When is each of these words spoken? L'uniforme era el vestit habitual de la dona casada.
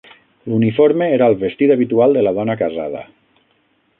L'uniforme 0.51 1.09
era 1.17 1.27
el 1.33 1.37
vestit 1.43 1.75
habitual 1.75 2.17
de 2.19 2.25
la 2.29 2.33
dona 2.39 2.57
casada. 2.65 3.05